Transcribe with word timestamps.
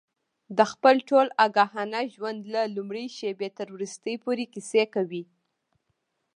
د 0.57 0.59
خپل 0.71 0.95
ټول 1.09 1.27
آګاهانه 1.45 1.99
ژوند 2.13 2.41
له 2.53 2.61
لومړۍ 2.75 3.07
شېبې 3.17 3.49
تر 3.57 3.67
وروستۍ 3.75 4.15
پورې 4.23 4.43
کیسې 4.53 4.83
کوي. 4.95 5.23